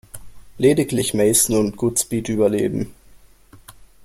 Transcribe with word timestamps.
Lediglich 0.57 1.13
Mason 1.13 1.55
und 1.59 1.77
Goodspeed 1.77 2.27
überleben. 2.29 2.91